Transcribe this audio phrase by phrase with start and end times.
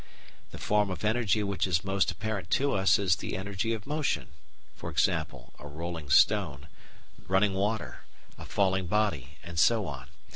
[0.49, 4.29] The form of energy which is most apparent to us is the energy of motion;
[4.75, 6.69] for example, a rolling stone,
[7.27, 8.03] running water,
[8.35, 10.07] a falling body, and so on.